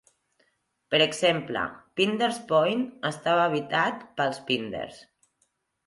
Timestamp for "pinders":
4.53-5.03